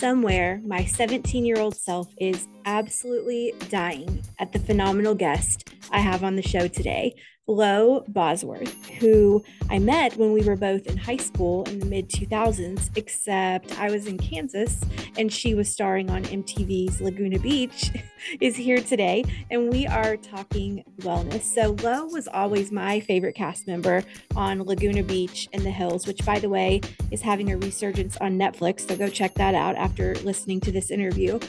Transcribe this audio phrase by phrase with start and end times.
[0.00, 6.24] Somewhere, my 17 year old self is absolutely dying at the phenomenal guest I have
[6.24, 7.16] on the show today.
[7.50, 12.08] Lo Bosworth, who I met when we were both in high school in the mid
[12.08, 14.80] 2000s, except I was in Kansas
[15.18, 17.90] and she was starring on MTV's Laguna Beach,
[18.40, 19.24] is here today.
[19.50, 21.42] And we are talking wellness.
[21.42, 24.04] So, Lo was always my favorite cast member
[24.36, 26.80] on Laguna Beach in the Hills, which, by the way,
[27.10, 28.88] is having a resurgence on Netflix.
[28.88, 31.40] So, go check that out after listening to this interview.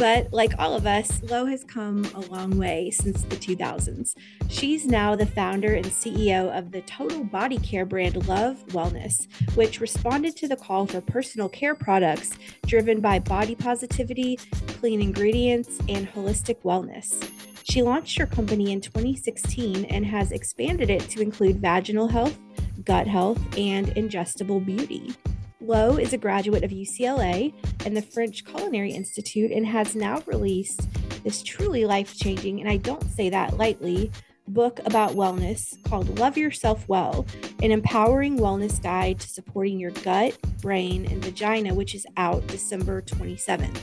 [0.00, 4.14] But like all of us, Lo has come a long way since the 2000s.
[4.48, 9.78] She's now the founder and CEO of the total body care brand Love Wellness, which
[9.78, 12.30] responded to the call for personal care products
[12.64, 17.30] driven by body positivity, clean ingredients, and holistic wellness.
[17.64, 22.38] She launched her company in 2016 and has expanded it to include vaginal health,
[22.84, 25.14] gut health, and ingestible beauty.
[25.62, 27.52] Lo is a graduate of UCLA
[27.84, 30.88] and the French Culinary Institute and has now released
[31.22, 34.10] this truly life changing, and I don't say that lightly,
[34.48, 37.26] book about wellness called Love Yourself Well,
[37.62, 43.02] an empowering wellness guide to supporting your gut, brain, and vagina, which is out December
[43.02, 43.82] 27th.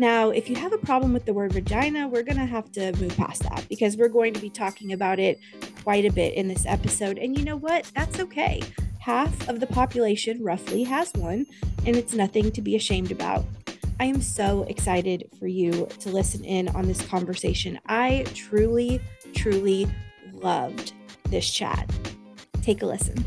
[0.00, 2.92] Now, if you have a problem with the word vagina, we're going to have to
[2.96, 5.38] move past that because we're going to be talking about it
[5.84, 7.18] quite a bit in this episode.
[7.18, 7.88] And you know what?
[7.94, 8.60] That's okay
[9.04, 11.44] half of the population roughly has one,
[11.84, 13.44] and it's nothing to be ashamed about.
[14.00, 17.78] I am so excited for you to listen in on this conversation.
[17.86, 19.02] I truly,
[19.34, 19.86] truly
[20.32, 20.94] loved
[21.28, 21.86] this chat.
[22.62, 23.22] Take a listen.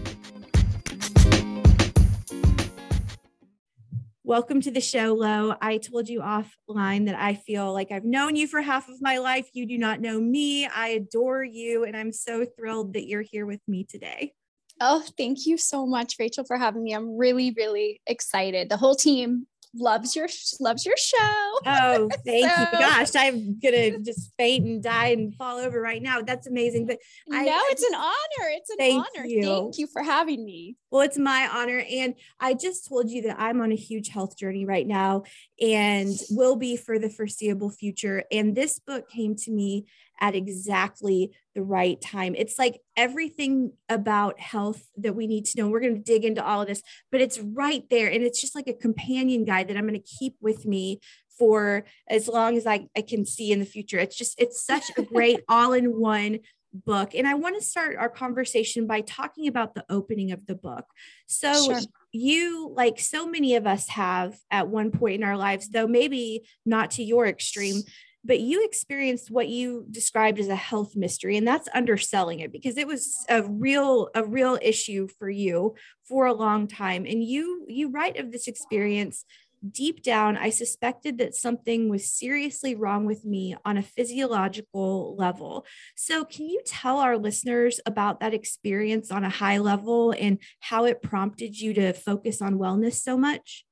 [4.23, 5.53] Welcome to the show, Lo.
[5.61, 9.19] I told you offline that I feel like I've known you for half of my
[9.19, 9.47] life.
[9.53, 10.65] You do not know me.
[10.65, 14.33] I adore you, and I'm so thrilled that you're here with me today.
[14.79, 16.93] Oh, thank you so much, Rachel, for having me.
[16.93, 18.69] I'm really, really excited.
[18.69, 20.27] The whole team loves your
[20.59, 21.43] loves your show.
[21.65, 22.79] Oh, thank so, you.
[22.79, 26.21] Gosh, I'm gonna just faint and die and fall over right now.
[26.21, 26.85] That's amazing.
[26.85, 26.99] But
[27.31, 28.49] I No, it's an honor.
[28.51, 29.25] It's an thank honor.
[29.25, 29.43] You.
[29.43, 30.75] Thank you for having me.
[30.91, 31.83] Well, it's my honor.
[31.89, 35.23] And I just told you that I'm on a huge health journey right now
[35.61, 38.23] and will be for the foreseeable future.
[38.31, 39.85] And this book came to me
[40.19, 42.35] at exactly the right time.
[42.35, 45.67] It's like everything about health that we need to know.
[45.67, 46.81] We're going to dig into all of this,
[47.11, 48.09] but it's right there.
[48.09, 50.99] And it's just like a companion guide that I'm going to keep with me
[51.37, 53.99] for as long as I, I can see in the future.
[53.99, 56.39] It's just, it's such a great all in one
[56.85, 57.15] book.
[57.15, 60.85] And I want to start our conversation by talking about the opening of the book.
[61.25, 61.79] So, sure.
[62.11, 66.47] you, like so many of us have at one point in our lives, though maybe
[66.65, 67.81] not to your extreme,
[68.27, 72.77] but you experienced what you described as a health mystery and that's underselling it because
[72.77, 75.73] it was a real a real issue for you
[76.03, 79.23] for a long time and you you write of this experience
[79.71, 85.65] deep down i suspected that something was seriously wrong with me on a physiological level
[85.95, 90.85] so can you tell our listeners about that experience on a high level and how
[90.85, 93.65] it prompted you to focus on wellness so much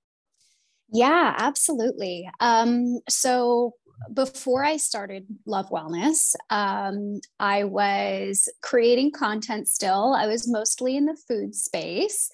[0.92, 3.74] yeah absolutely um, so
[4.14, 10.14] before I started Love Wellness, um, I was creating content still.
[10.14, 12.30] I was mostly in the food space.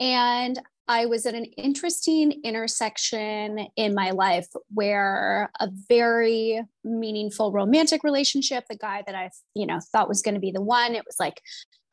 [0.00, 8.04] And I was at an interesting intersection in my life where a very meaningful romantic
[8.04, 11.04] relationship, the guy that I, you know, thought was going to be the one, it
[11.04, 11.42] was like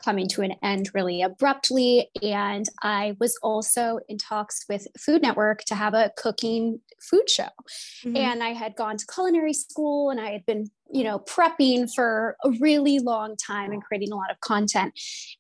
[0.03, 2.09] coming to an end really abruptly.
[2.21, 7.49] And I was also in talks with Food Network to have a cooking food show.
[8.05, 8.17] Mm-hmm.
[8.17, 12.37] And I had gone to culinary school and I had been, you know, prepping for
[12.43, 14.93] a really long time and creating a lot of content.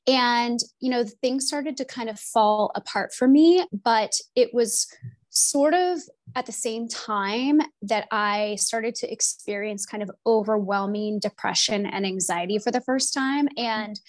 [0.07, 4.87] And, you know, things started to kind of fall apart for me, but it was
[5.29, 5.99] sort of
[6.35, 12.57] at the same time that I started to experience kind of overwhelming depression and anxiety
[12.57, 13.47] for the first time.
[13.55, 13.99] And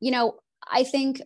[0.00, 0.36] you know,
[0.70, 1.20] I think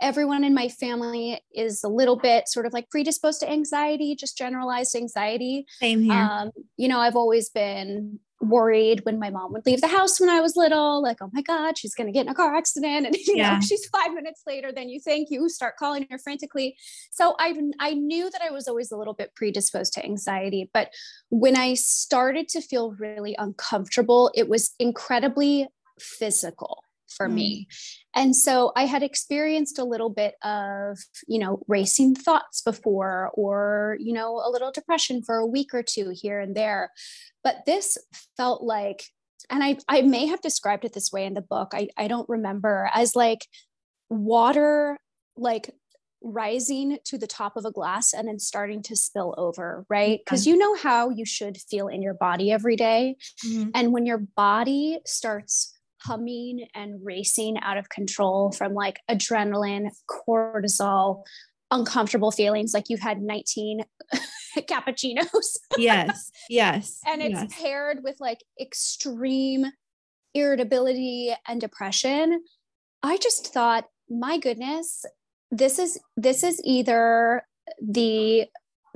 [0.00, 4.36] everyone in my family is a little bit sort of like predisposed to anxiety, just
[4.36, 5.64] generalized anxiety.
[5.80, 6.12] Same here.
[6.12, 10.28] Um, you know, I've always been worried when my mom would leave the house when
[10.28, 13.06] I was little, like, oh my God, she's going to get in a car accident.
[13.06, 13.54] And, you yeah.
[13.54, 16.76] know, she's five minutes later than you think you start calling her frantically.
[17.10, 20.70] So I, I knew that I was always a little bit predisposed to anxiety.
[20.72, 20.90] But
[21.30, 25.68] when I started to feel really uncomfortable, it was incredibly
[25.98, 27.34] physical for mm.
[27.34, 27.68] me.
[28.14, 33.96] And so I had experienced a little bit of, you know, racing thoughts before, or,
[34.00, 36.90] you know, a little depression for a week or two here and there.
[37.44, 37.98] But this
[38.36, 39.04] felt like,
[39.50, 42.28] and I, I may have described it this way in the book, I, I don't
[42.28, 43.46] remember, as like
[44.08, 44.96] water,
[45.36, 45.70] like
[46.22, 50.18] rising to the top of a glass and then starting to spill over, right?
[50.24, 53.16] Because you know how you should feel in your body every day.
[53.46, 53.70] Mm-hmm.
[53.74, 55.75] And when your body starts
[56.06, 61.24] humming and racing out of control from like adrenaline, cortisol,
[61.70, 63.80] uncomfortable feelings like you've had 19
[64.58, 65.56] cappuccinos.
[65.76, 66.30] yes.
[66.48, 67.00] Yes.
[67.06, 67.60] and it's yes.
[67.60, 69.66] paired with like extreme
[70.34, 72.42] irritability and depression.
[73.02, 75.04] I just thought, my goodness,
[75.50, 77.42] this is this is either
[77.80, 78.46] the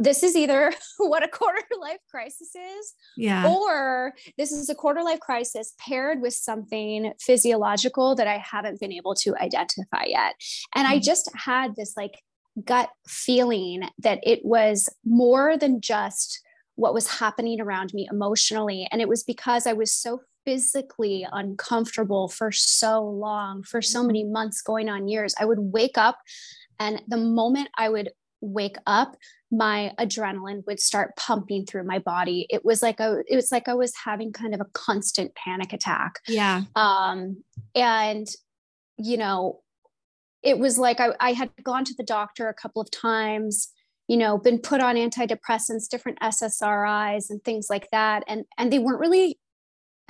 [0.01, 5.03] this is either what a quarter life crisis is yeah or this is a quarter
[5.03, 10.35] life crisis paired with something physiological that i haven't been able to identify yet
[10.75, 10.97] and mm-hmm.
[10.97, 12.21] i just had this like
[12.65, 16.41] gut feeling that it was more than just
[16.75, 22.29] what was happening around me emotionally and it was because i was so physically uncomfortable
[22.29, 24.33] for so long, for so many mm-hmm.
[24.33, 25.35] months, going on years.
[25.39, 26.19] I would wake up,
[26.79, 28.11] and the moment I would
[28.41, 29.17] wake up,
[29.51, 32.47] my adrenaline would start pumping through my body.
[32.51, 35.73] It was like a, it was like I was having kind of a constant panic
[35.73, 36.21] attack.
[36.29, 36.63] Yeah.
[36.77, 37.43] Um,
[37.75, 38.27] and
[38.97, 39.61] you know,
[40.43, 43.69] it was like I, I had gone to the doctor a couple of times
[44.09, 48.81] you know been put on antidepressants different ssris and things like that and and they
[48.81, 49.39] weren't really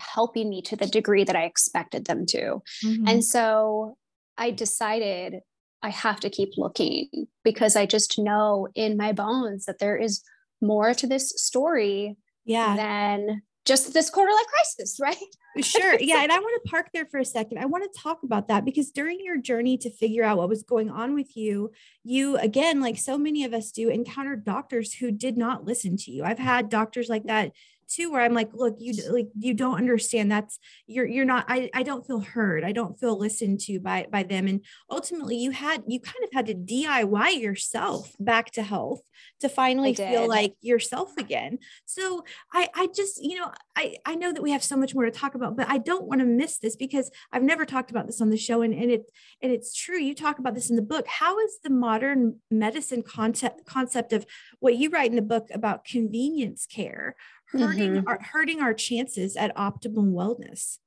[0.01, 2.63] helping me to the degree that I expected them to.
[2.85, 3.09] Mm-hmm.
[3.09, 3.97] And so
[4.37, 5.41] I decided
[5.83, 7.09] I have to keep looking
[7.45, 10.23] because I just know in my bones that there is
[10.61, 12.77] more to this story yeah.
[12.77, 15.17] than just this quarter life crisis, right?
[15.65, 15.97] sure.
[16.01, 16.23] Yeah.
[16.23, 17.59] And I want to park there for a second.
[17.59, 20.63] I want to talk about that because during your journey to figure out what was
[20.63, 21.71] going on with you,
[22.03, 26.11] you, again, like so many of us do, encountered doctors who did not listen to
[26.11, 26.25] you.
[26.25, 27.53] I've had doctors like that
[27.91, 30.31] too where i'm like look you like you don't understand.
[30.31, 32.65] That's you're you're not i i don't feel heard.
[32.65, 34.47] I don't feel listened to by by them.
[34.47, 39.01] And ultimately you had you kind of had to diy yourself back to health
[39.41, 41.59] to finally feel like yourself again.
[41.85, 45.05] So i i just you know i i know that we have so much more
[45.05, 48.07] to talk about but i don't want to miss this because i've never talked about
[48.07, 49.11] this on the show and, and it
[49.43, 49.99] and it's true.
[49.99, 51.07] You talk about this in the book.
[51.07, 54.27] How is the modern medicine concept concept of
[54.61, 57.17] what you write in the book about convenience care
[57.53, 58.09] hurting mm-hmm.
[58.09, 60.79] our hurting our chances at optimal wellness.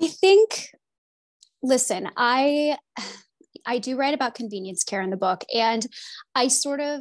[0.00, 0.70] I think
[1.64, 2.76] listen i
[3.66, 5.86] i do write about convenience care in the book and
[6.34, 7.00] i sort of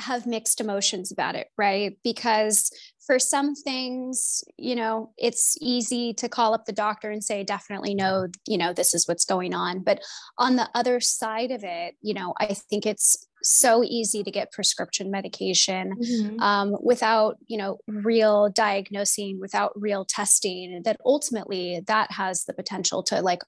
[0.00, 1.98] have mixed emotions about it right?
[2.04, 2.70] Because
[3.06, 7.94] for some things you know it's easy to call up the doctor and say definitely
[7.94, 9.80] no you know this is what's going on.
[9.80, 10.02] But
[10.36, 14.52] on the other side of it you know i think it's so easy to get
[14.52, 16.40] prescription medication mm-hmm.
[16.40, 23.02] um, without you know real diagnosing without real testing that ultimately that has the potential
[23.02, 23.42] to like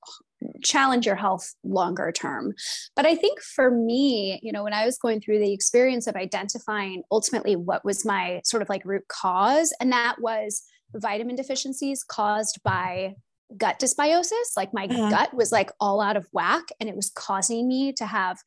[0.64, 2.54] challenge your health longer term
[2.96, 6.16] but i think for me you know when i was going through the experience of
[6.16, 10.62] identifying ultimately what was my sort of like root cause and that was
[10.94, 13.14] vitamin deficiencies caused by
[13.56, 15.10] gut dysbiosis like my uh-huh.
[15.10, 18.38] gut was like all out of whack and it was causing me to have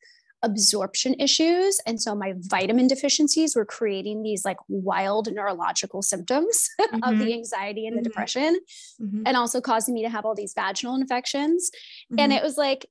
[0.44, 1.80] absorption issues.
[1.86, 6.96] And so my vitamin deficiencies were creating these like wild neurological symptoms mm-hmm.
[7.02, 7.32] of the mm-hmm.
[7.32, 8.08] anxiety and the mm-hmm.
[8.08, 8.60] depression,
[9.00, 9.22] mm-hmm.
[9.26, 11.70] and also causing me to have all these vaginal infections.
[12.10, 12.32] And mm-hmm.
[12.32, 12.86] it was like,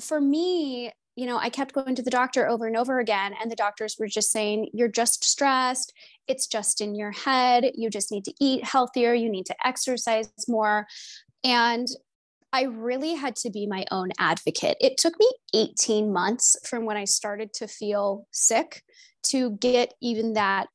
[0.00, 3.50] for me, you know, I kept going to the doctor over and over again, and
[3.50, 5.92] the doctors were just saying, You're just stressed.
[6.28, 7.72] It's just in your head.
[7.74, 9.14] You just need to eat healthier.
[9.14, 10.86] You need to exercise more.
[11.42, 11.88] And
[12.52, 14.76] I really had to be my own advocate.
[14.80, 18.82] It took me 18 months from when I started to feel sick
[19.24, 20.68] to get even that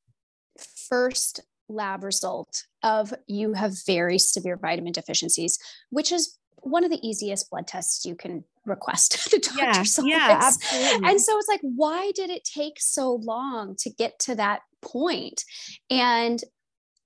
[0.90, 1.40] first
[1.70, 5.58] lab result of you have very severe vitamin deficiencies,
[5.90, 10.40] which is one of the easiest blood tests you can request the doctor's yeah, yeah,
[10.42, 11.10] absolutely.
[11.10, 15.44] And so it's like, why did it take so long to get to that point?
[15.90, 16.42] And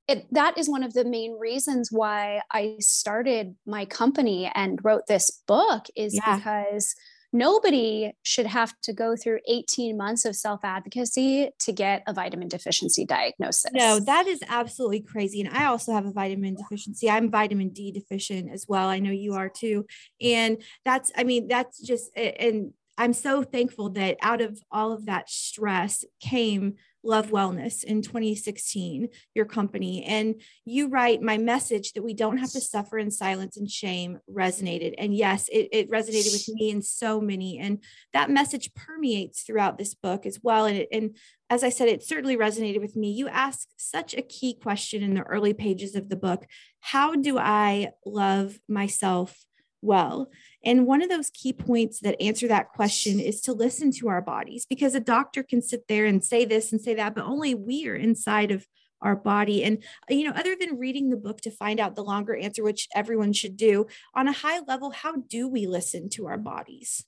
[0.07, 5.07] it, that is one of the main reasons why I started my company and wrote
[5.07, 6.37] this book is yeah.
[6.37, 6.95] because
[7.33, 12.47] nobody should have to go through 18 months of self advocacy to get a vitamin
[12.47, 13.71] deficiency diagnosis.
[13.73, 15.41] No, that is absolutely crazy.
[15.41, 17.09] And I also have a vitamin deficiency.
[17.09, 18.87] I'm vitamin D deficient as well.
[18.87, 19.85] I know you are too.
[20.21, 25.05] And that's, I mean, that's just, and I'm so thankful that out of all of
[25.05, 26.75] that stress came
[27.07, 30.03] Love Wellness in 2016, your company.
[30.03, 34.19] And you write, My message that we don't have to suffer in silence and shame
[34.29, 34.93] resonated.
[34.97, 37.59] And yes, it, it resonated with me and so many.
[37.59, 40.65] And that message permeates throughout this book as well.
[40.65, 41.15] And, it, and
[41.49, 43.11] as I said, it certainly resonated with me.
[43.11, 46.45] You ask such a key question in the early pages of the book
[46.81, 49.45] How do I love myself
[49.81, 50.29] well?
[50.63, 54.21] And one of those key points that answer that question is to listen to our
[54.21, 57.55] bodies because a doctor can sit there and say this and say that, but only
[57.55, 58.65] we are inside of
[59.01, 59.63] our body.
[59.63, 62.87] And, you know, other than reading the book to find out the longer answer, which
[62.95, 67.05] everyone should do, on a high level, how do we listen to our bodies?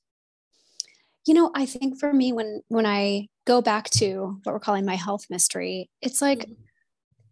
[1.26, 4.86] You know, I think for me, when when I go back to what we're calling
[4.86, 6.54] my health mystery, it's like mm-hmm.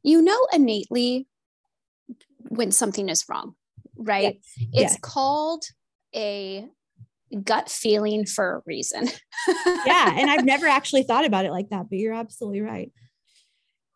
[0.04, 1.28] you know innately
[2.50, 3.56] when something is wrong,
[3.98, 4.40] right?
[4.58, 4.68] Yes.
[4.74, 5.00] It's yes.
[5.02, 5.64] called
[6.16, 6.66] a
[7.44, 9.08] gut feeling for a reason.
[9.86, 10.16] yeah.
[10.18, 12.92] And I've never actually thought about it like that, but you're absolutely right.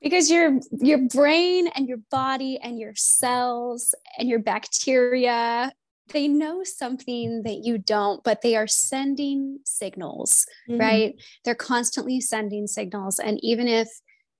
[0.01, 5.72] Because your your brain and your body and your cells and your bacteria,
[6.12, 10.79] they know something that you don't, but they are sending signals, mm-hmm.
[10.79, 11.22] right?
[11.46, 13.20] They're constantly sending signals.
[13.20, 13.89] And even if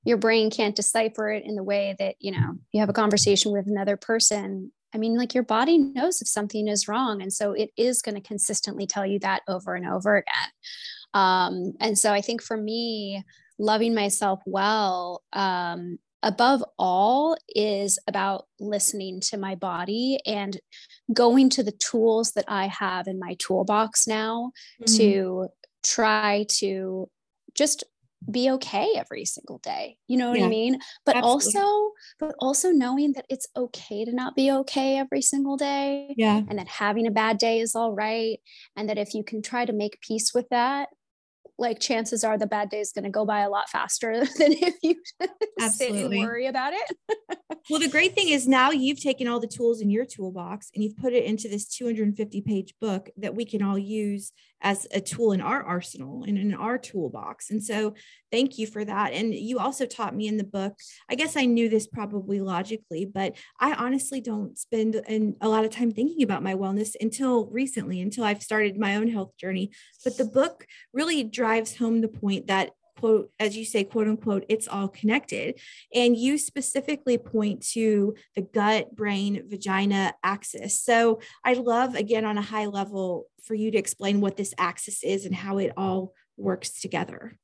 [0.03, 3.51] your brain can't decipher it in the way that, you know, you have a conversation
[3.51, 7.21] with another person, I mean, like your body knows if something is wrong.
[7.21, 10.50] And so it is going to consistently tell you that over and over again.
[11.13, 13.24] Um, and so I think for me,
[13.57, 20.60] loving myself well, um, above all, is about listening to my body and
[21.13, 24.98] going to the tools that I have in my toolbox now mm-hmm.
[24.98, 25.48] to
[25.83, 27.10] try to
[27.55, 27.83] just
[28.29, 31.59] be okay every single day you know what yeah, i mean but absolutely.
[31.59, 36.41] also but also knowing that it's okay to not be okay every single day yeah
[36.47, 38.39] and that having a bad day is all right
[38.75, 40.89] and that if you can try to make peace with that
[41.61, 44.51] like chances are the bad day is going to go by a lot faster than
[44.51, 44.95] if you
[45.69, 46.97] sit and worry about it.
[47.69, 50.83] well, the great thing is now you've taken all the tools in your toolbox and
[50.83, 55.01] you've put it into this 250 page book that we can all use as a
[55.01, 57.50] tool in our arsenal and in our toolbox.
[57.50, 57.96] And so
[58.32, 59.13] thank you for that.
[59.13, 60.77] And you also taught me in the book,
[61.10, 65.65] I guess I knew this probably logically, but I honestly don't spend an, a lot
[65.65, 69.72] of time thinking about my wellness until recently, until I've started my own health journey.
[70.03, 74.46] But the book really drives home the point that quote, as you say, quote unquote,
[74.48, 75.60] it's all connected.
[75.93, 80.79] And you specifically point to the gut, brain, vagina axis.
[80.79, 85.03] So I'd love, again, on a high level, for you to explain what this axis
[85.03, 87.38] is and how it all works together.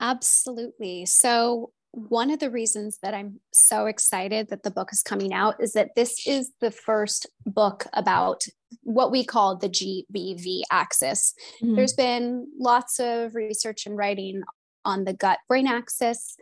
[0.00, 1.06] Absolutely.
[1.06, 5.62] So, one of the reasons that I'm so excited that the book is coming out
[5.62, 8.42] is that this is the first book about
[8.82, 11.32] what we call the GBV axis.
[11.62, 11.74] Mm-hmm.
[11.74, 14.42] There's been lots of research and writing
[14.86, 16.36] on the gut brain axis.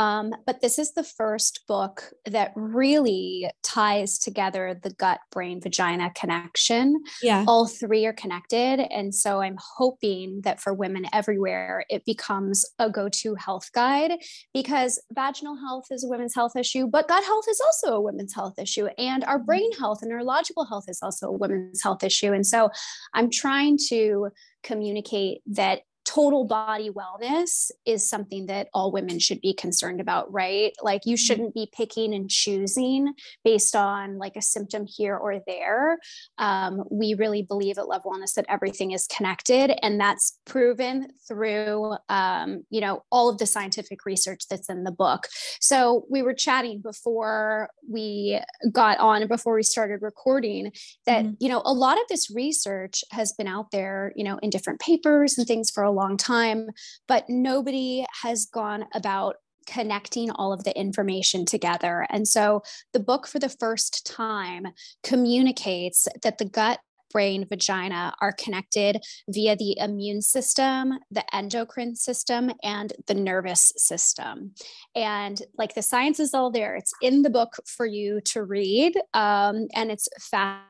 [0.00, 6.10] Um, but this is the first book that really ties together the gut brain vagina
[6.14, 7.02] connection.
[7.22, 7.44] Yeah.
[7.46, 8.80] All three are connected.
[8.80, 14.12] And so I'm hoping that for women everywhere, it becomes a go to health guide
[14.54, 18.34] because vaginal health is a women's health issue, but gut health is also a women's
[18.34, 18.86] health issue.
[18.96, 22.32] And our brain health and neurological health is also a women's health issue.
[22.32, 22.70] And so
[23.12, 24.30] I'm trying to
[24.62, 30.72] communicate that total body wellness is something that all women should be concerned about, right?
[30.82, 31.24] Like you mm-hmm.
[31.24, 33.14] shouldn't be picking and choosing
[33.44, 35.98] based on like a symptom here or there.
[36.38, 41.94] Um, we really believe at Love Wellness that everything is connected, and that's proven through
[42.08, 45.28] um, you know all of the scientific research that's in the book.
[45.60, 48.40] So we were chatting before we
[48.72, 50.72] got on and before we started recording
[51.06, 51.34] that mm-hmm.
[51.38, 54.80] you know a lot of this research has been out there, you know, in different
[54.80, 56.68] papers and things for a long time,
[57.06, 62.06] but nobody has gone about connecting all of the information together.
[62.10, 64.66] And so the book, for the first time,
[65.04, 66.80] communicates that the gut
[67.12, 74.52] brain, vagina are connected via the immune system, the endocrine system, and the nervous system.
[74.94, 78.94] And like the science is all there, it's in the book for you to read.
[79.12, 80.69] Um, and it's fascinating.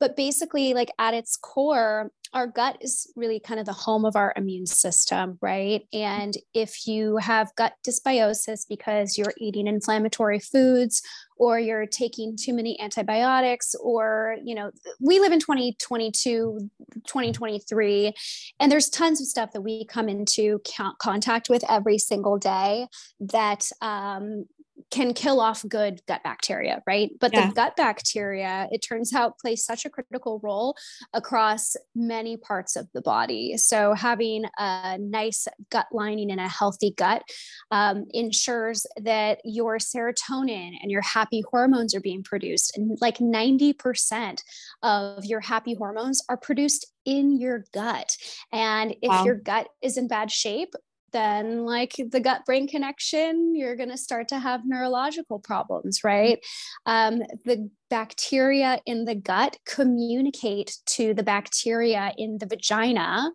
[0.00, 4.16] But basically, like at its core, our gut is really kind of the home of
[4.16, 5.82] our immune system, right?
[5.92, 11.02] And if you have gut dysbiosis because you're eating inflammatory foods
[11.38, 16.68] or you're taking too many antibiotics or you know we live in 2022
[17.06, 18.12] 2023
[18.58, 20.60] and there's tons of stuff that we come into
[20.98, 22.86] contact with every single day
[23.20, 24.44] that um,
[24.90, 27.10] can kill off good gut bacteria, right?
[27.20, 27.48] But yeah.
[27.48, 30.76] the gut bacteria, it turns out, plays such a critical role
[31.12, 33.56] across many parts of the body.
[33.56, 37.22] So having a nice gut lining and a healthy gut
[37.70, 42.76] um, ensures that your serotonin and your happy hormones are being produced.
[42.76, 44.40] And like 90%
[44.82, 48.16] of your happy hormones are produced in your gut.
[48.52, 49.24] And if wow.
[49.24, 50.74] your gut is in bad shape,
[51.12, 56.38] then like the gut brain connection you're going to start to have neurological problems right
[56.86, 63.30] um, the bacteria in the gut communicate to the bacteria in the vagina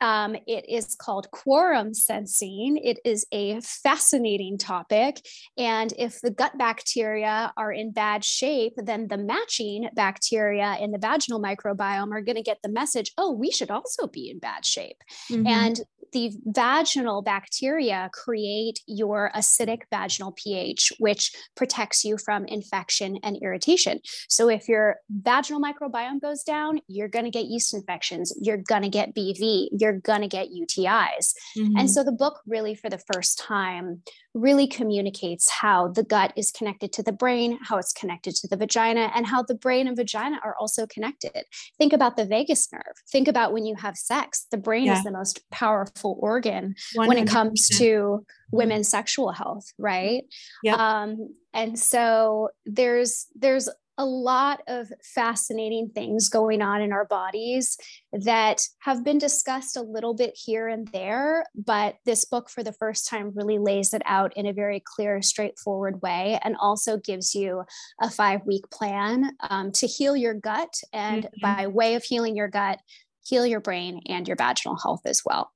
[0.00, 2.78] um, it is called quorum sensing.
[2.82, 5.20] It is a fascinating topic.
[5.58, 10.98] And if the gut bacteria are in bad shape, then the matching bacteria in the
[10.98, 14.64] vaginal microbiome are going to get the message oh, we should also be in bad
[14.64, 15.02] shape.
[15.30, 15.46] Mm-hmm.
[15.46, 15.80] And
[16.12, 24.00] the vaginal bacteria create your acidic vaginal pH, which protects you from infection and irritation.
[24.28, 28.82] So if your vaginal microbiome goes down, you're going to get yeast infections, you're going
[28.82, 31.34] to get BV, you're going to get UTIs.
[31.56, 31.76] Mm-hmm.
[31.76, 34.02] And so the book really, for the first time,
[34.34, 38.56] really communicates how the gut is connected to the brain, how it's connected to the
[38.56, 41.44] vagina, and how the brain and vagina are also connected.
[41.78, 42.82] Think about the vagus nerve.
[43.10, 44.46] Think about when you have sex.
[44.50, 44.98] The brain yeah.
[44.98, 47.08] is the most powerful organ 100%.
[47.08, 48.56] when it comes to mm-hmm.
[48.56, 50.22] women's sexual health, right?
[50.62, 50.74] Yeah.
[50.76, 53.68] Um, and so there's there's
[53.98, 57.76] a lot of fascinating things going on in our bodies
[58.12, 62.72] that have been discussed a little bit here and there, but this book, for the
[62.72, 67.34] first time, really lays it out in a very clear, straightforward way and also gives
[67.34, 67.62] you
[68.00, 70.74] a five week plan um, to heal your gut.
[70.92, 71.40] And mm-hmm.
[71.42, 72.80] by way of healing your gut,
[73.24, 75.52] heal your brain and your vaginal health as well.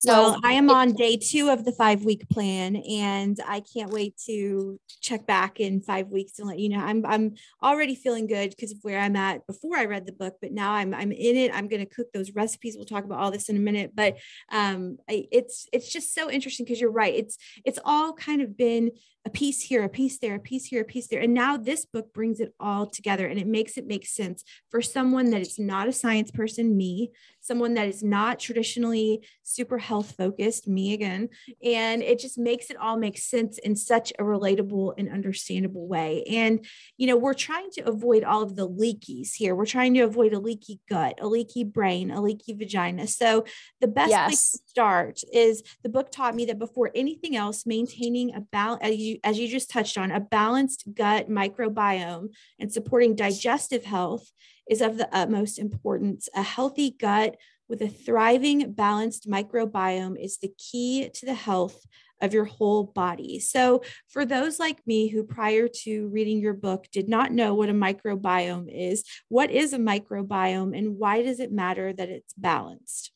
[0.00, 3.90] So well, I am on day two of the five week plan, and I can't
[3.90, 6.78] wait to check back in five weeks and let you know.
[6.78, 10.36] I'm I'm already feeling good because of where I'm at before I read the book,
[10.40, 11.50] but now I'm I'm in it.
[11.52, 12.76] I'm going to cook those recipes.
[12.76, 14.18] We'll talk about all this in a minute, but
[14.52, 17.14] um, I, it's it's just so interesting because you're right.
[17.14, 18.92] It's it's all kind of been
[19.28, 21.20] a piece here, a piece there, a piece here, a piece there.
[21.20, 24.80] And now this book brings it all together and it makes it make sense for
[24.80, 27.10] someone that is not a science person, me,
[27.42, 31.28] someone that is not traditionally super health focused, me again.
[31.62, 36.24] And it just makes it all make sense in such a relatable and understandable way.
[36.24, 36.64] And,
[36.96, 39.54] you know, we're trying to avoid all of the leakies here.
[39.54, 43.06] We're trying to avoid a leaky gut, a leaky brain, a leaky vagina.
[43.06, 43.44] So
[43.82, 44.26] the best yes.
[44.26, 48.78] place to start is the book taught me that before anything else, maintaining a balance,
[49.24, 52.28] as you just touched on, a balanced gut microbiome
[52.58, 54.30] and supporting digestive health
[54.68, 56.28] is of the utmost importance.
[56.34, 57.36] A healthy gut
[57.68, 61.84] with a thriving, balanced microbiome is the key to the health
[62.20, 63.38] of your whole body.
[63.38, 67.68] So, for those like me who prior to reading your book did not know what
[67.68, 73.12] a microbiome is, what is a microbiome and why does it matter that it's balanced?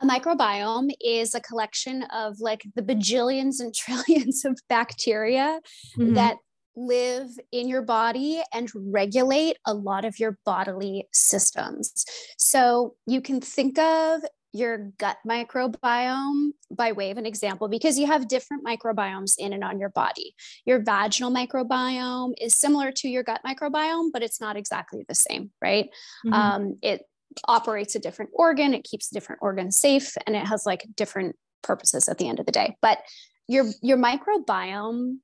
[0.00, 5.60] A microbiome is a collection of like the bajillions and trillions of bacteria
[5.96, 6.14] mm-hmm.
[6.14, 6.36] that
[6.76, 12.04] live in your body and regulate a lot of your bodily systems.
[12.38, 18.06] So you can think of your gut microbiome by way of an example because you
[18.06, 20.34] have different microbiomes in and on your body.
[20.64, 25.50] Your vaginal microbiome is similar to your gut microbiome, but it's not exactly the same,
[25.62, 25.88] right?
[26.26, 26.32] Mm-hmm.
[26.32, 27.02] Um, it
[27.46, 31.36] operates a different organ, it keeps a different organ safe, and it has like different
[31.62, 32.76] purposes at the end of the day.
[32.80, 32.98] But
[33.48, 35.18] your your microbiome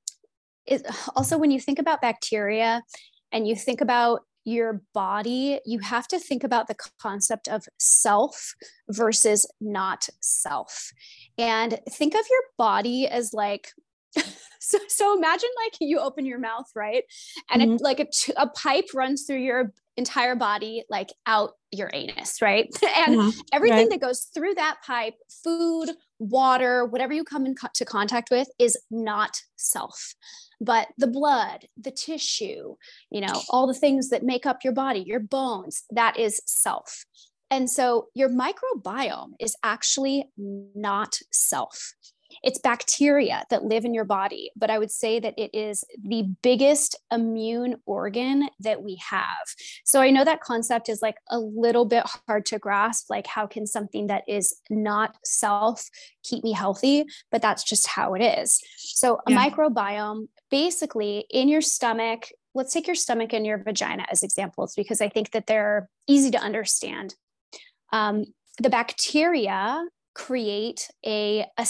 [0.65, 0.83] is
[1.15, 2.83] also when you think about bacteria
[3.31, 8.53] and you think about your body, you have to think about the concept of self
[8.89, 10.93] versus not self.
[11.37, 13.71] And think of your body as like
[14.59, 17.03] so, so imagine like you open your mouth right
[17.51, 17.73] and mm-hmm.
[17.73, 22.69] it, like a, a pipe runs through your entire body like out your anus right
[22.97, 23.39] and mm-hmm.
[23.51, 23.89] everything right.
[23.89, 28.77] that goes through that pipe food water whatever you come into co- contact with is
[28.89, 30.13] not self
[30.61, 32.75] but the blood the tissue
[33.11, 37.05] you know all the things that make up your body your bones that is self
[37.49, 41.93] and so your microbiome is actually not self
[42.43, 46.23] it's bacteria that live in your body, but I would say that it is the
[46.41, 49.25] biggest immune organ that we have.
[49.85, 53.09] So I know that concept is like a little bit hard to grasp.
[53.09, 55.89] Like, how can something that is not self
[56.23, 57.05] keep me healthy?
[57.31, 58.59] But that's just how it is.
[58.77, 59.49] So a yeah.
[59.49, 65.01] microbiome basically in your stomach, let's take your stomach and your vagina as examples because
[65.01, 67.15] I think that they're easy to understand.
[67.91, 68.25] Um,
[68.59, 71.67] the bacteria create a, a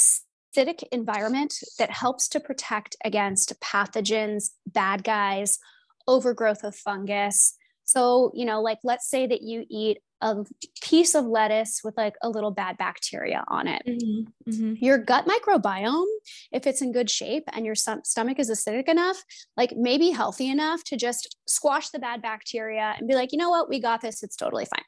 [0.58, 5.60] acidic environment that helps to protect against pathogens, bad guys,
[6.08, 7.56] overgrowth of fungus.
[7.84, 10.36] So, you know, like let's say that you eat a
[10.82, 13.84] piece of lettuce with like a little bad bacteria on it.
[13.88, 14.74] Mm-hmm, mm-hmm.
[14.84, 16.08] Your gut microbiome,
[16.52, 19.24] if it's in good shape and your stomach is acidic enough,
[19.56, 23.52] like maybe healthy enough to just squash the bad bacteria and be like, you know
[23.52, 24.86] what, we got this, it's totally fine.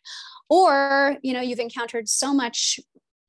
[0.50, 2.80] Or, you know, you've encountered so much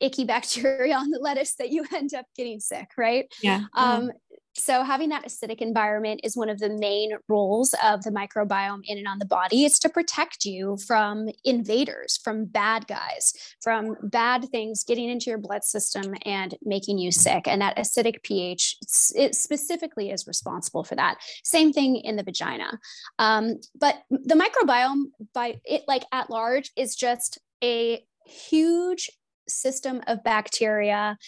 [0.01, 3.33] icky bacteria on the lettuce that you end up getting sick, right?
[3.43, 3.65] Yeah.
[3.75, 4.11] Um,
[4.57, 8.99] so having that acidic environment is one of the main roles of the microbiome in
[8.99, 9.65] and on the body.
[9.65, 15.39] It's to protect you from invaders, from bad guys, from bad things getting into your
[15.39, 17.47] blood system and making you sick.
[17.47, 18.77] And that acidic pH
[19.15, 21.19] it specifically is responsible for that.
[21.45, 22.79] Same thing in the vagina.
[23.19, 29.11] Um, but the microbiome by it like at large is just a huge
[29.51, 31.19] system of bacteria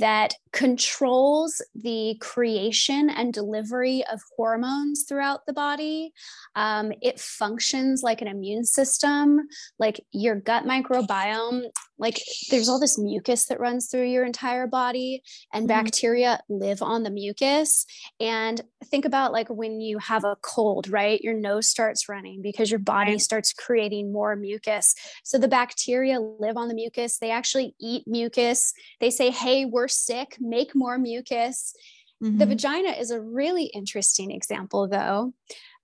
[0.00, 6.12] that controls the creation and delivery of hormones throughout the body.
[6.56, 11.64] Um, it functions like an immune system, like your gut microbiome.
[11.98, 15.84] Like there's all this mucus that runs through your entire body, and mm-hmm.
[15.84, 17.86] bacteria live on the mucus.
[18.20, 21.20] And think about like when you have a cold, right?
[21.20, 24.94] Your nose starts running because your body starts creating more mucus.
[25.24, 27.18] So the bacteria live on the mucus.
[27.18, 28.72] They actually eat mucus.
[29.00, 31.74] They say, hey, we're sick, make more mucus.
[32.22, 32.38] Mm-hmm.
[32.38, 35.32] The vagina is a really interesting example, though,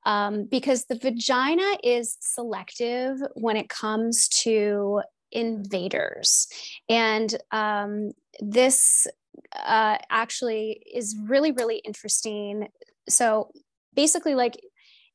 [0.04, 6.48] um, because the vagina is selective when it comes to invaders.
[6.88, 9.06] And um, this
[9.54, 12.68] uh, actually is really, really interesting.
[13.08, 13.50] So
[13.94, 14.56] basically, like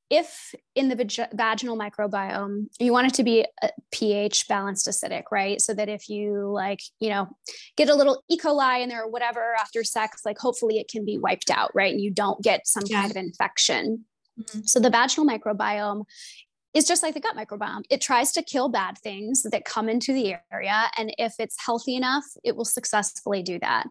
[0.09, 5.23] if in the vag- vaginal microbiome you want it to be a pH balanced acidic,
[5.31, 5.61] right?
[5.61, 7.27] So that if you like, you know,
[7.77, 8.37] get a little E.
[8.37, 11.91] coli in there or whatever after sex, like hopefully it can be wiped out, right?
[11.91, 13.01] And you don't get some yeah.
[13.01, 14.05] kind of infection.
[14.39, 14.61] Mm-hmm.
[14.65, 16.05] So the vaginal microbiome
[16.73, 17.83] is just like the gut microbiome.
[17.89, 20.89] It tries to kill bad things that come into the area.
[20.97, 23.87] And if it's healthy enough, it will successfully do that.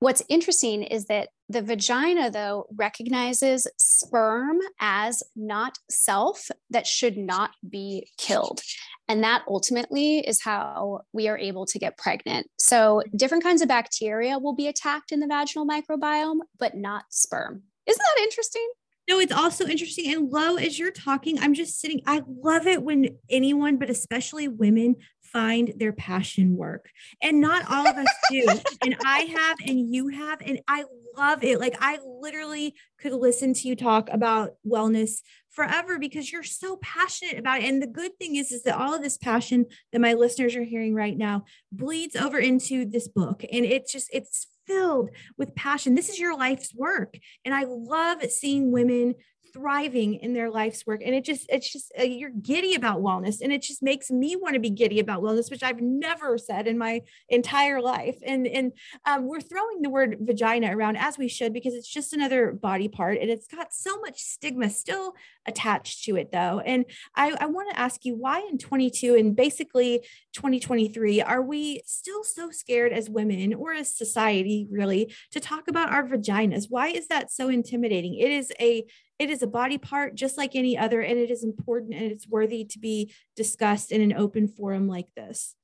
[0.00, 7.52] What's interesting is that the vagina, though, recognizes sperm as not self that should not
[7.68, 8.60] be killed.
[9.08, 12.48] And that ultimately is how we are able to get pregnant.
[12.58, 17.62] So, different kinds of bacteria will be attacked in the vaginal microbiome, but not sperm.
[17.86, 18.68] Isn't that interesting?
[19.08, 20.12] No, it's also interesting.
[20.12, 22.02] And Lo, as you're talking, I'm just sitting.
[22.06, 24.96] I love it when anyone, but especially women,
[25.32, 26.90] find their passion work.
[27.22, 28.46] And not all of us do.
[28.82, 30.84] and I have, and you have, and I
[31.16, 31.60] love it.
[31.60, 37.38] Like I literally could listen to you talk about wellness forever because you're so passionate
[37.38, 37.64] about it.
[37.64, 40.64] And the good thing is, is that all of this passion that my listeners are
[40.64, 43.44] hearing right now bleeds over into this book.
[43.50, 45.94] And it's just, it's filled with passion.
[45.94, 47.18] This is your life's work.
[47.44, 49.14] And I love seeing women
[49.52, 53.40] thriving in their life's work and it just it's just uh, you're giddy about wellness
[53.40, 56.66] and it just makes me want to be giddy about wellness which i've never said
[56.66, 58.72] in my entire life and and
[59.06, 62.88] um, we're throwing the word vagina around as we should because it's just another body
[62.88, 65.14] part and it's got so much stigma still
[65.46, 66.84] attached to it though and
[67.14, 70.00] i, I want to ask you why in 22 and basically
[70.34, 75.90] 2023 are we still so scared as women or as society really to talk about
[75.90, 76.66] our vaginas?
[76.68, 78.14] Why is that so intimidating?
[78.14, 78.84] It is a
[79.18, 82.28] it is a body part just like any other, and it is important and it's
[82.28, 85.54] worthy to be discussed in an open forum like this.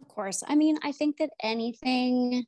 [0.00, 0.42] Of course.
[0.46, 2.44] I mean, I think that anything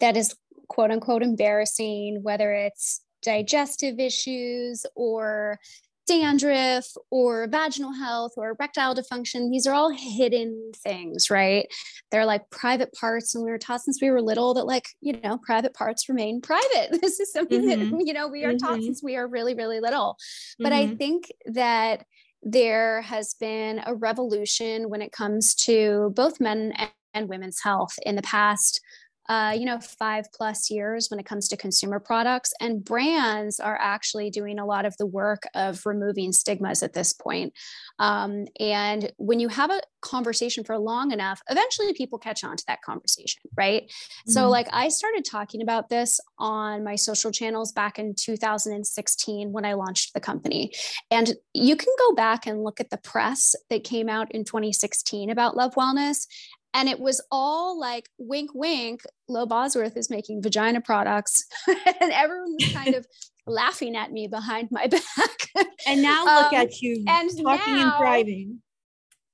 [0.00, 0.34] that is
[0.68, 5.58] quote unquote embarrassing, whether it's digestive issues or
[6.06, 11.66] dandruff or vaginal health or erectile dysfunction these are all hidden things right
[12.10, 15.18] they're like private parts and we were taught since we were little that like you
[15.22, 17.96] know private parts remain private this is something mm-hmm.
[17.96, 18.66] that you know we are mm-hmm.
[18.66, 20.16] taught since we are really really little
[20.58, 20.92] but mm-hmm.
[20.92, 22.04] i think that
[22.42, 26.74] there has been a revolution when it comes to both men
[27.14, 28.80] and women's health in the past
[29.28, 32.52] uh, you know, five plus years when it comes to consumer products.
[32.60, 37.12] And brands are actually doing a lot of the work of removing stigmas at this
[37.12, 37.54] point.
[37.98, 42.64] Um, and when you have a conversation for long enough, eventually people catch on to
[42.66, 43.84] that conversation, right?
[43.84, 44.32] Mm-hmm.
[44.32, 49.64] So, like, I started talking about this on my social channels back in 2016 when
[49.64, 50.72] I launched the company.
[51.10, 55.30] And you can go back and look at the press that came out in 2016
[55.30, 56.26] about Love Wellness
[56.74, 61.46] and it was all like wink wink lo bosworth is making vagina products.
[62.00, 63.06] And everyone was kind of
[63.46, 65.66] laughing at me behind my back.
[65.86, 68.62] And now look um, at you and talking now, and thriving.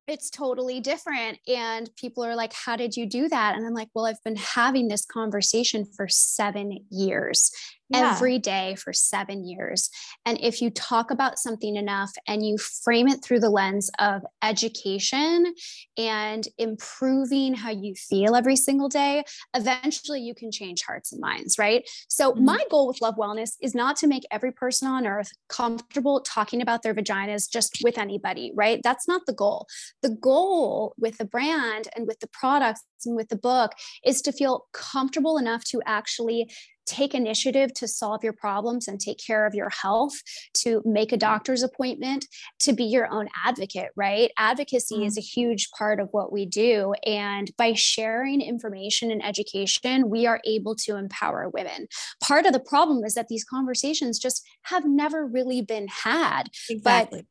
[0.07, 1.38] it's totally different.
[1.48, 3.57] And people are like how did you do that?
[3.57, 7.50] And i'm like well i've been having this conversation for seven years
[7.90, 8.12] yeah.
[8.12, 9.90] every day for seven years.
[10.24, 14.22] And if you talk about something enough and you frame it through the lens of
[14.42, 15.55] education
[15.98, 19.24] and improving how you feel every single day,
[19.55, 21.88] eventually you can change hearts and minds, right?
[22.09, 22.44] So, mm-hmm.
[22.44, 26.62] my goal with Love Wellness is not to make every person on earth comfortable talking
[26.62, 28.81] about their vaginas just with anybody, right?
[28.83, 29.66] That's not the goal.
[30.03, 33.72] The goal with the brand and with the products and with the book
[34.05, 36.50] is to feel comfortable enough to actually
[36.90, 40.20] take initiative to solve your problems and take care of your health,
[40.55, 42.26] to make a doctor's appointment,
[42.59, 44.31] to be your own advocate, right?
[44.37, 45.07] Advocacy mm.
[45.07, 46.92] is a huge part of what we do.
[47.07, 51.87] And by sharing information and education, we are able to empower women.
[52.22, 56.44] Part of the problem is that these conversations just have never really been had.
[56.68, 57.20] Exactly.
[57.20, 57.26] But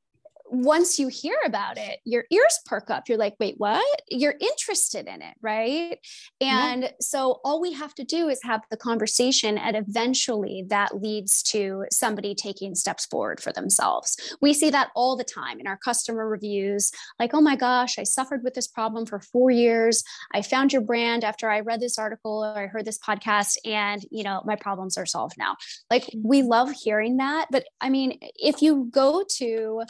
[0.51, 3.07] once you hear about it, your ears perk up.
[3.07, 4.01] You're like, wait, what?
[4.09, 5.97] You're interested in it, right?
[6.41, 6.91] And yeah.
[6.99, 11.85] so all we have to do is have the conversation, and eventually that leads to
[11.91, 14.17] somebody taking steps forward for themselves.
[14.41, 18.03] We see that all the time in our customer reviews like, oh my gosh, I
[18.03, 20.03] suffered with this problem for four years.
[20.33, 24.03] I found your brand after I read this article or I heard this podcast, and
[24.11, 25.55] you know, my problems are solved now.
[25.89, 26.27] Like, mm-hmm.
[26.27, 27.47] we love hearing that.
[27.51, 29.83] But I mean, if you go to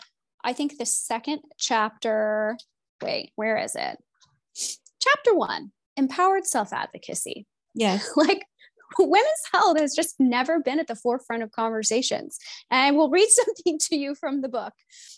[0.43, 2.58] I think the second chapter,
[3.02, 3.97] wait, where is it?
[4.99, 7.45] Chapter one empowered self advocacy.
[7.75, 8.10] Yes.
[8.15, 8.45] like
[8.97, 12.39] women's health has just never been at the forefront of conversations.
[12.71, 14.73] And I will read something to you from the book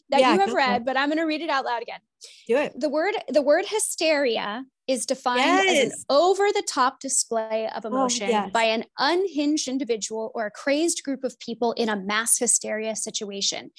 [0.09, 1.99] that yeah, you have read, but I'm going to read it out loud again.
[2.47, 2.79] Do it.
[2.79, 5.85] The word the word hysteria is defined yes.
[5.85, 8.51] as an over the top display of oh, emotion oh, yes.
[8.51, 13.71] by an unhinged individual or a crazed group of people in a mass hysteria situation.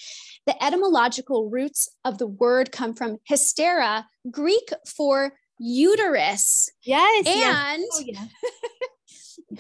[0.47, 6.71] The etymological roots of the word come from hystera, Greek for uterus.
[6.83, 7.27] Yes.
[7.27, 8.29] And yes.
[8.33, 8.49] Oh,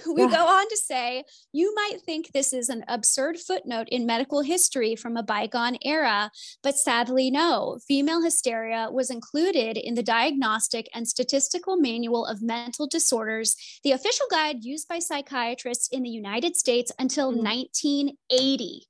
[0.06, 0.12] yeah.
[0.14, 4.42] we go on to say, you might think this is an absurd footnote in medical
[4.42, 6.30] history from a bygone era,
[6.62, 7.78] but sadly, no.
[7.86, 14.26] Female hysteria was included in the Diagnostic and Statistical Manual of Mental Disorders, the official
[14.30, 17.42] guide used by psychiatrists in the United States until mm.
[17.42, 18.86] 1980.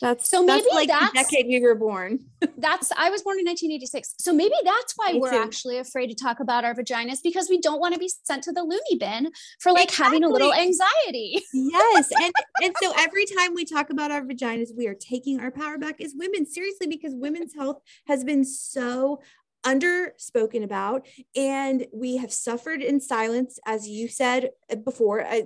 [0.00, 2.20] That's so maybe that's like that's, the decade we were born.
[2.58, 4.14] that's I was born in 1986.
[4.18, 5.38] So maybe that's why Me we're too.
[5.38, 8.52] actually afraid to talk about our vaginas because we don't want to be sent to
[8.52, 9.30] the loony bin
[9.60, 10.04] for like exactly.
[10.04, 11.42] having a little anxiety.
[11.52, 12.08] yes.
[12.20, 12.32] And
[12.62, 16.00] and so every time we talk about our vaginas, we are taking our power back
[16.00, 16.46] as women.
[16.46, 19.20] Seriously, because women's health has been so
[19.68, 25.42] under spoken about and we have suffered in silence as you said uh, before uh,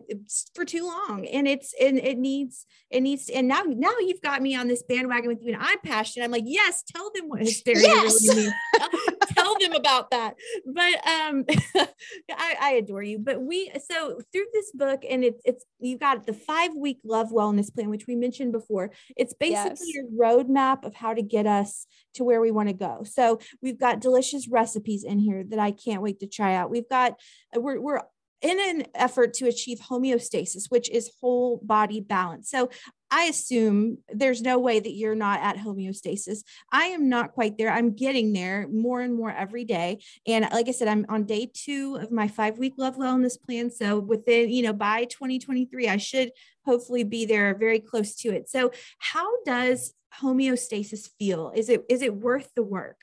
[0.55, 4.23] for too long and it's and it needs it needs to, and now now you've
[4.23, 7.29] got me on this bandwagon with you and i'm passionate i'm like yes tell them
[7.29, 8.29] what hysteria yes.
[8.29, 8.55] really means
[9.35, 10.35] tell them about that
[10.67, 11.45] but um
[12.31, 16.27] I, I adore you but we so through this book and it's it's you got
[16.27, 19.95] the five week love wellness plan which we mentioned before it's basically yes.
[19.95, 23.79] your roadmap of how to get us to where we want to go so we've
[23.79, 26.71] got delicious recipes in here that I can't wait to try out.
[26.71, 27.19] We've got,
[27.55, 28.01] we're, we're
[28.43, 32.51] in an effort to achieve homeostasis, which is whole body balance.
[32.51, 32.71] So
[33.11, 36.43] I assume there's no way that you're not at homeostasis.
[36.73, 37.71] I am not quite there.
[37.71, 40.03] I'm getting there more and more every day.
[40.27, 43.71] And like I said, I'm on day two of my five week love wellness plan.
[43.71, 46.33] So within, you know, by 2023, I should
[46.65, 48.49] hopefully be there very close to it.
[48.49, 51.53] So how does homeostasis feel?
[51.55, 52.99] Is it is it worth the work?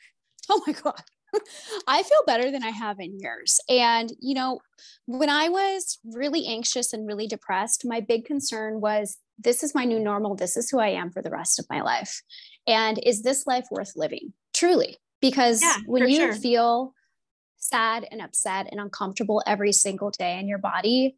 [0.49, 1.01] oh my God.
[1.87, 3.59] I feel better than I have in years.
[3.69, 4.59] And, you know,
[5.05, 9.85] when I was really anxious and really depressed, my big concern was this is my
[9.85, 10.35] new normal.
[10.35, 12.21] This is who I am for the rest of my life.
[12.67, 14.33] And is this life worth living?
[14.53, 14.97] Truly.
[15.21, 16.33] Because yeah, when you sure.
[16.33, 16.93] feel
[17.57, 21.15] sad and upset and uncomfortable every single day in your body,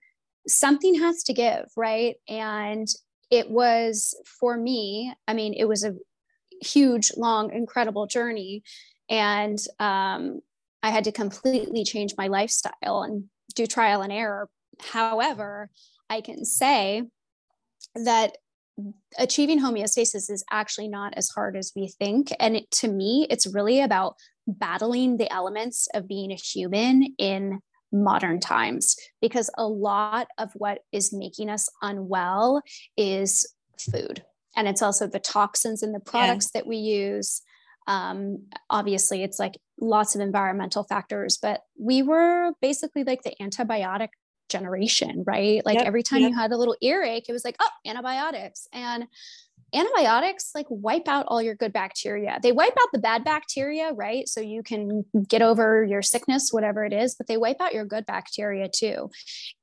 [0.47, 2.15] something has to give, right?
[2.28, 2.88] And
[3.30, 5.95] it was for me, I mean, it was a
[6.62, 8.63] huge, long, incredible journey
[9.12, 10.39] and um,
[10.82, 14.50] I had to completely change my lifestyle and do trial and error.
[14.80, 15.69] However,
[16.10, 17.04] I can say
[17.93, 18.38] that
[19.19, 22.30] achieving homeostasis is actually not as hard as we think.
[22.39, 24.15] And it, to me, it's really about
[24.47, 27.60] battling the elements of being a human in
[27.91, 32.62] modern times because a lot of what is making us unwell
[32.95, 34.24] is food.
[34.56, 36.62] And it's also the toxins in the products yeah.
[36.62, 37.41] that we use
[37.88, 44.10] um, obviously it's like lots of environmental factors but we were basically like the antibiotic
[44.52, 45.65] generation right?
[45.65, 46.32] Like yep, every time yep.
[46.32, 48.67] you had a little earache it was like oh antibiotics.
[48.74, 49.08] And
[49.74, 52.38] antibiotics like wipe out all your good bacteria.
[52.44, 54.28] They wipe out the bad bacteria right?
[54.28, 57.86] So you can get over your sickness whatever it is but they wipe out your
[57.86, 59.10] good bacteria too.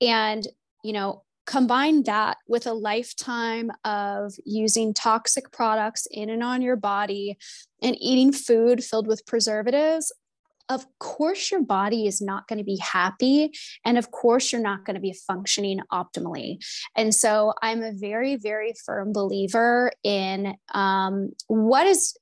[0.00, 0.46] And
[0.82, 6.76] you know combine that with a lifetime of using toxic products in and on your
[6.76, 7.38] body
[7.80, 10.12] and eating food filled with preservatives,
[10.68, 13.50] of course your body is not going to be happy
[13.84, 16.58] and of course you're not going to be functioning optimally
[16.96, 22.16] and so i'm a very very firm believer in um, what is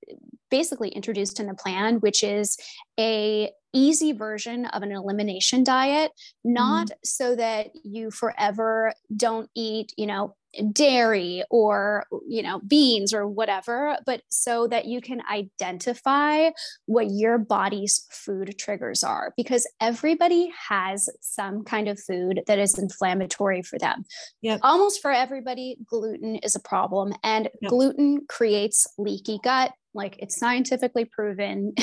[0.51, 2.57] basically introduced in the plan which is
[2.99, 6.13] a easy version of an elimination diet
[6.45, 6.99] not mm-hmm.
[7.05, 10.35] so that you forever don't eat you know
[10.73, 16.51] dairy or you know beans or whatever but so that you can identify
[16.87, 22.79] what your body's food triggers are because everybody has some kind of food that is
[22.79, 24.05] inflammatory for them
[24.43, 24.61] yep.
[24.63, 27.71] almost for everybody gluten is a problem and yep.
[27.71, 31.73] gluten creates leaky gut like it's scientifically proven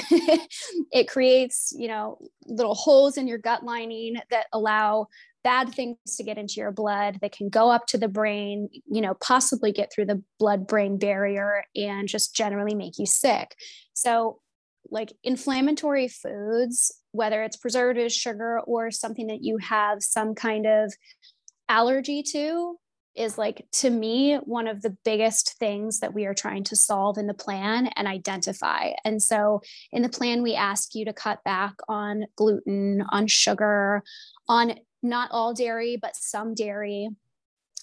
[0.92, 5.08] it creates you know little holes in your gut lining that allow
[5.44, 9.02] bad things to get into your blood that can go up to the brain, you
[9.02, 13.56] know, possibly get through the blood brain barrier and just generally make you sick.
[13.94, 14.40] So,
[14.90, 20.94] like inflammatory foods, whether it's preservatives, sugar, or something that you have some kind of
[21.70, 22.78] allergy to,
[23.16, 27.18] is like to me one of the biggest things that we are trying to solve
[27.18, 28.92] in the plan and identify.
[29.06, 34.04] And so in the plan, we ask you to cut back on gluten, on sugar,
[34.48, 37.10] on not all dairy, but some dairy,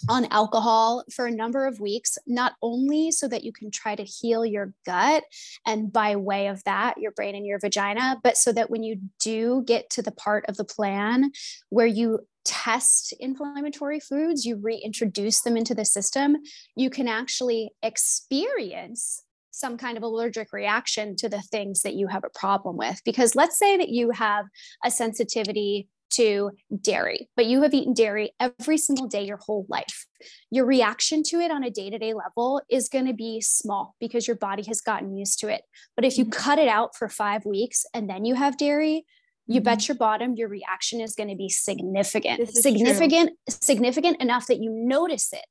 [0.09, 4.03] on alcohol for a number of weeks, not only so that you can try to
[4.03, 5.23] heal your gut
[5.65, 8.99] and by way of that, your brain and your vagina, but so that when you
[9.19, 11.31] do get to the part of the plan
[11.69, 16.37] where you test inflammatory foods, you reintroduce them into the system,
[16.75, 22.23] you can actually experience some kind of allergic reaction to the things that you have
[22.23, 22.99] a problem with.
[23.05, 24.45] Because let's say that you have
[24.83, 30.05] a sensitivity to dairy, but you have eaten dairy every single day your whole life.
[30.49, 33.95] Your reaction to it on a day to day level is going to be small
[33.99, 35.63] because your body has gotten used to it.
[35.95, 36.39] But if you mm-hmm.
[36.39, 39.05] cut it out for five weeks and then you have dairy,
[39.47, 39.65] you mm-hmm.
[39.65, 43.57] bet your bottom your reaction is going to be significant significant true.
[43.61, 45.45] significant enough that you notice it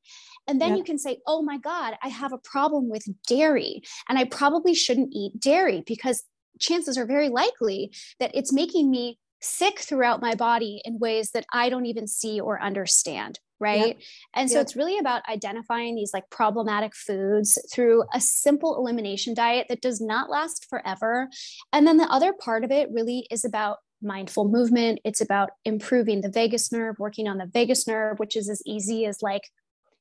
[0.46, 0.78] and then yep.
[0.78, 4.74] you can say oh my god i have a problem with dairy and i probably
[4.74, 6.22] shouldn't eat dairy because
[6.60, 11.46] chances are very likely that it's making me sick throughout my body in ways that
[11.52, 13.40] I don't even see or understand.
[13.58, 13.88] Right.
[13.88, 13.96] Yep.
[14.34, 14.62] And so yep.
[14.62, 20.00] it's really about identifying these like problematic foods through a simple elimination diet that does
[20.00, 21.28] not last forever.
[21.70, 25.00] And then the other part of it really is about mindful movement.
[25.04, 29.04] It's about improving the vagus nerve, working on the vagus nerve, which is as easy
[29.04, 29.42] as like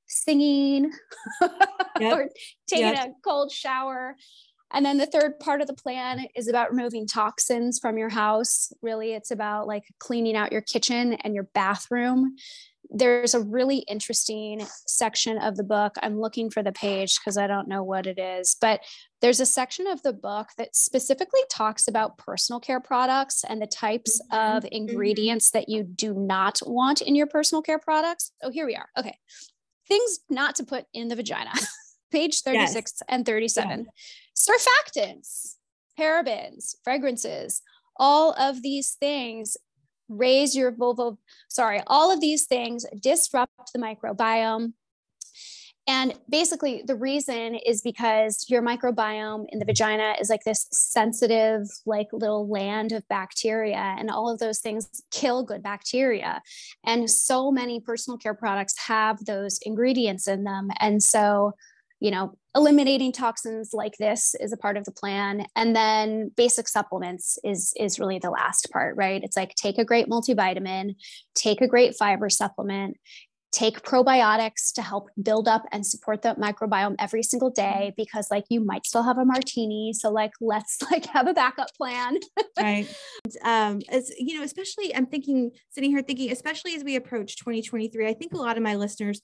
[0.08, 0.92] singing
[2.00, 2.18] yep.
[2.18, 2.30] or
[2.68, 3.10] taking yep.
[3.10, 4.16] a cold shower
[4.72, 8.72] and then the third part of the plan is about removing toxins from your house.
[8.82, 12.36] Really, it's about like cleaning out your kitchen and your bathroom.
[12.92, 15.96] There's a really interesting section of the book.
[16.02, 18.82] I'm looking for the page because I don't know what it is, but
[19.22, 23.68] there's a section of the book that specifically talks about personal care products and the
[23.68, 24.58] types mm-hmm.
[24.58, 24.90] of mm-hmm.
[24.90, 28.32] ingredients that you do not want in your personal care products.
[28.42, 28.90] Oh, here we are.
[28.98, 29.18] Okay.
[29.88, 31.52] Things not to put in the vagina.
[32.12, 33.02] page 36 yes.
[33.08, 33.70] and 37.
[33.70, 33.92] Yeah
[34.40, 35.56] surfactants,
[36.00, 37.62] parabens, fragrances,
[37.98, 39.58] all of these things
[40.08, 41.18] raise your vulva,
[41.50, 44.74] sorry, all of these things disrupt the microbiome.
[45.88, 51.68] And basically, the reason is because your microbiome in the vagina is like this sensitive,
[51.88, 56.44] like little land of bacteria, and all of those things kill good bacteria.
[56.86, 60.70] And so many personal care products have those ingredients in them.
[60.80, 61.54] And so,
[62.00, 65.46] you know, eliminating toxins like this is a part of the plan.
[65.56, 69.24] And then basic supplements is is really the last part right?
[69.24, 70.96] It's like take a great multivitamin
[71.36, 72.98] take a great fiber supplement
[73.52, 78.46] take probiotics to help build up and support the microbiome every single day because like
[78.50, 79.92] you might still have a martini.
[79.92, 82.18] So like let's like have a backup plan.
[82.60, 82.88] Right.
[83.44, 88.08] Um as you know especially i'm thinking sitting here thinking especially as we approach 2023
[88.08, 89.22] i think a lot of my listeners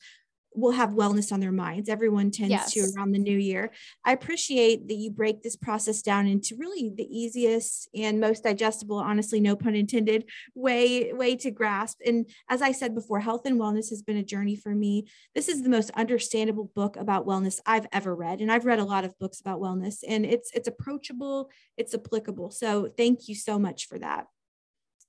[0.56, 1.90] will have wellness on their minds.
[1.90, 2.72] Everyone tends yes.
[2.74, 3.72] to around the new year.
[4.04, 8.98] I appreciate that you break this process down into really the easiest and most digestible,
[8.98, 12.00] honestly, no pun intended, way way to grasp.
[12.06, 15.08] And as I said before, health and wellness has been a journey for me.
[15.34, 18.86] This is the most understandable book about wellness I've ever read, and I've read a
[18.86, 22.52] lot of books about wellness, and it's it's approachable, it's applicable.
[22.52, 24.28] So thank you so much for that.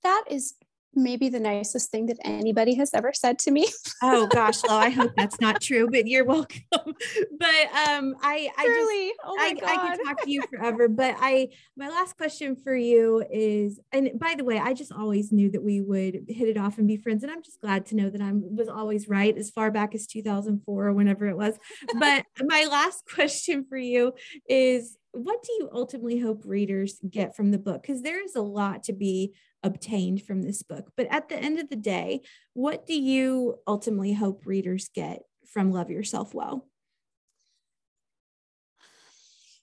[0.02, 0.54] That is
[0.96, 3.68] maybe the nicest thing that anybody has ever said to me.
[4.02, 6.60] oh gosh, Lo, I hope that's not true, but you're welcome.
[6.72, 10.88] but um I I really oh I, I could talk to you forever.
[10.88, 15.32] But I my last question for you is and by the way, I just always
[15.32, 17.22] knew that we would hit it off and be friends.
[17.22, 20.06] And I'm just glad to know that I was always right as far back as
[20.06, 21.58] 2004 or whenever it was.
[21.98, 24.14] But my last question for you
[24.48, 27.82] is what do you ultimately hope readers get from the book?
[27.82, 29.32] Because there is a lot to be
[29.66, 30.92] obtained from this book.
[30.96, 32.22] But at the end of the day,
[32.54, 36.66] what do you ultimately hope readers get from Love Yourself Well?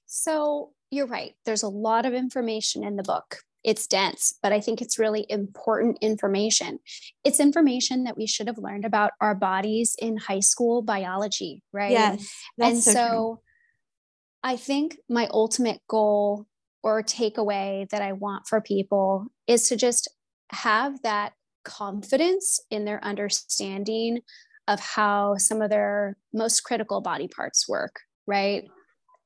[0.05, 1.33] So you're right.
[1.45, 3.37] There's a lot of information in the book.
[3.63, 6.79] It's dense, but I think it's really important information.
[7.23, 11.91] It's information that we should have learned about our bodies in high school biology, right?
[11.91, 12.29] Yes.
[12.61, 13.41] and so, so
[14.43, 16.45] I think my ultimate goal
[16.83, 20.09] or takeaway that I want for people is to just
[20.51, 24.19] have that confidence in their understanding
[24.67, 28.65] of how some of their most critical body parts work, right?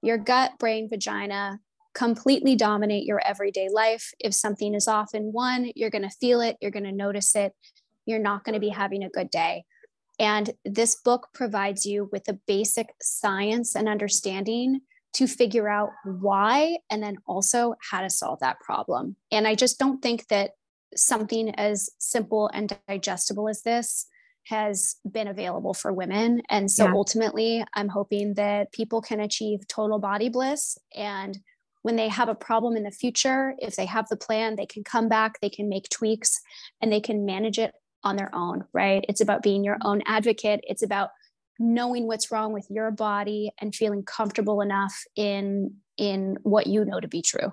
[0.02, 1.60] Your gut, brain, vagina
[1.94, 4.12] completely dominate your everyday life.
[4.20, 7.36] If something is off in one, you're going to feel it, you're going to notice
[7.36, 7.54] it,
[8.06, 9.64] you're not going to be having a good day.
[10.20, 14.82] And this book provides you with the basic science and understanding
[15.18, 19.16] to figure out why and then also how to solve that problem.
[19.32, 20.52] And I just don't think that
[20.96, 24.06] something as simple and digestible as this
[24.46, 26.44] has been available for women.
[26.50, 26.94] And so yeah.
[26.94, 30.78] ultimately, I'm hoping that people can achieve total body bliss.
[30.96, 31.40] And
[31.82, 34.84] when they have a problem in the future, if they have the plan, they can
[34.84, 36.40] come back, they can make tweaks,
[36.80, 39.04] and they can manage it on their own, right?
[39.10, 40.62] It's about being your own advocate.
[40.64, 41.10] It's about
[41.60, 47.00] knowing what's wrong with your body and feeling comfortable enough in in what you know
[47.00, 47.52] to be true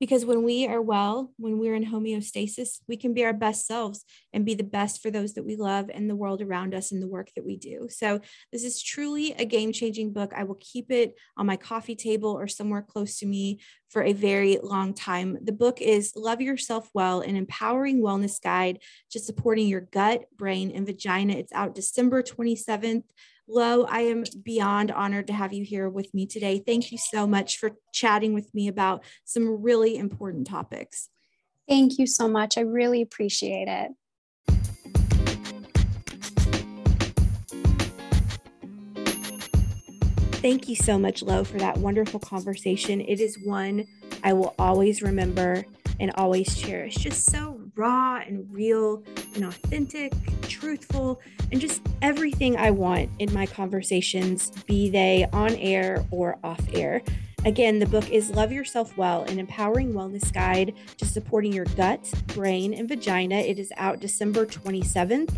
[0.00, 4.04] because when we are well when we're in homeostasis we can be our best selves
[4.32, 7.02] and be the best for those that we love and the world around us and
[7.02, 7.88] the work that we do.
[7.90, 8.20] So
[8.52, 10.32] this is truly a game changing book.
[10.34, 14.12] I will keep it on my coffee table or somewhere close to me for a
[14.12, 15.38] very long time.
[15.42, 18.80] The book is love yourself well an empowering wellness guide
[19.10, 21.34] to supporting your gut brain and vagina.
[21.34, 23.04] It's out december 27th
[23.50, 26.62] Lo, I am beyond honored to have you here with me today.
[26.64, 31.08] Thank you so much for chatting with me about some really important topics.
[31.66, 32.58] Thank you so much.
[32.58, 33.92] I really appreciate it.
[40.40, 43.00] Thank you so much, Lo, for that wonderful conversation.
[43.00, 43.86] It is one
[44.22, 45.64] I will always remember
[45.98, 46.96] and always cherish.
[46.96, 49.02] Just so raw and real
[49.34, 50.12] and authentic,
[50.42, 51.20] truthful,
[51.52, 57.00] and just everything I want in my conversations, be they on air or off air.
[57.44, 62.12] Again, the book is Love Yourself Well, an empowering wellness guide to supporting your gut,
[62.26, 63.36] brain, and vagina.
[63.36, 65.32] It is out December 27th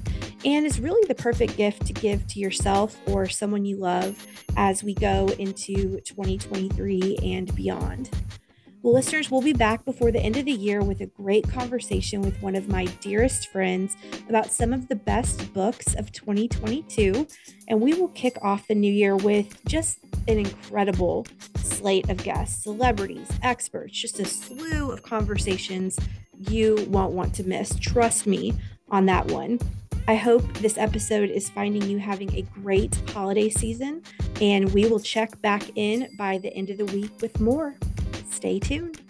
[0.46, 4.26] and is really the perfect gift to give to yourself or someone you love
[4.56, 8.08] as we go into 2023 and beyond.
[8.82, 12.22] Well, listeners, we'll be back before the end of the year with a great conversation
[12.22, 13.94] with one of my dearest friends
[14.26, 17.28] about some of the best books of 2022.
[17.68, 21.26] And we will kick off the new year with just an incredible
[21.56, 25.98] slate of guests, celebrities, experts, just a slew of conversations
[26.48, 27.78] you won't want to miss.
[27.80, 28.54] Trust me
[28.88, 29.58] on that one.
[30.08, 34.02] I hope this episode is finding you having a great holiday season,
[34.40, 37.76] and we will check back in by the end of the week with more.
[38.30, 39.00] Stay tuned.